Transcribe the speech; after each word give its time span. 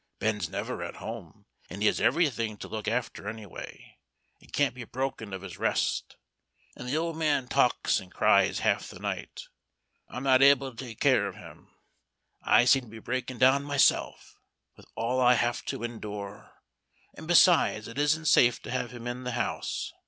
Ben's 0.17 0.49
never 0.49 0.81
at 0.81 0.95
home, 0.95 1.45
and 1.69 1.83
he 1.83 1.85
has 1.85 2.01
everything 2.01 2.57
to 2.57 2.67
look 2.67 2.87
after 2.87 3.29
any 3.29 3.45
way, 3.45 3.99
and 4.39 4.51
can't 4.51 4.73
be 4.73 4.83
broken 4.83 5.31
of 5.31 5.43
his 5.43 5.59
rest, 5.59 6.17
and 6.75 6.89
the 6.89 6.97
old 6.97 7.15
man 7.17 7.47
talks 7.47 7.99
and 7.99 8.11
cries 8.11 8.61
half 8.61 8.87
the 8.87 8.97
night. 8.97 9.43
I'm 10.09 10.23
not 10.23 10.41
able 10.41 10.71
to 10.71 10.75
take 10.85 10.99
care 10.99 11.27
of 11.27 11.35
him 11.35 11.69
I 12.41 12.65
seem 12.65 12.85
to 12.85 12.89
be 12.89 12.97
breaking 12.97 13.37
down 13.37 13.63
myself, 13.63 14.39
with 14.75 14.87
all 14.95 15.21
I 15.21 15.35
have 15.35 15.63
to 15.65 15.83
endure, 15.83 16.51
and 17.13 17.27
besides 17.27 17.87
it 17.87 17.99
isn't 17.99 18.25
safe 18.25 18.59
to 18.63 18.71
have 18.71 18.89
him 18.89 19.05
in 19.05 19.23
the 19.23 19.33
house. 19.33 19.93